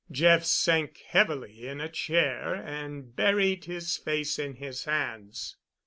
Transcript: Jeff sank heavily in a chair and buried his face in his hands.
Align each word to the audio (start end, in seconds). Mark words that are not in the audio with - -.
Jeff 0.09 0.43
sank 0.43 0.97
heavily 1.09 1.67
in 1.67 1.79
a 1.79 1.87
chair 1.87 2.55
and 2.55 3.15
buried 3.15 3.65
his 3.65 3.97
face 3.97 4.39
in 4.39 4.55
his 4.55 4.85
hands. 4.85 5.57